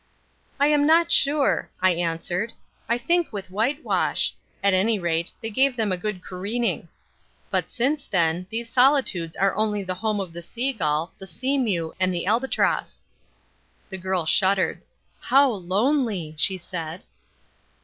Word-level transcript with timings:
"I 0.59 0.65
am 0.65 0.87
not 0.87 1.11
sure," 1.11 1.69
I 1.79 1.91
answered. 1.91 2.53
"I 2.89 2.97
think 2.97 3.31
with 3.31 3.51
white 3.51 3.83
wash. 3.83 4.33
At 4.63 4.73
any 4.73 4.97
rate, 4.97 5.31
they 5.41 5.51
gave 5.51 5.75
them 5.77 5.91
a 5.91 5.95
good 5.95 6.23
careening. 6.23 6.87
But 7.51 7.69
since 7.69 8.07
then 8.07 8.47
these 8.49 8.67
solitudes 8.67 9.35
are 9.37 9.53
only 9.55 9.83
the 9.83 9.93
home 9.93 10.19
of 10.19 10.33
the 10.33 10.41
sea 10.41 10.73
gull, 10.73 11.13
the 11.19 11.27
sea 11.27 11.59
mew, 11.59 11.93
and 11.99 12.11
the 12.11 12.25
albatross." 12.25 13.03
The 13.91 13.99
girl 13.99 14.25
shuddered. 14.25 14.81
"How 15.19 15.47
lonely!" 15.51 16.33
she 16.35 16.57
said. 16.57 17.03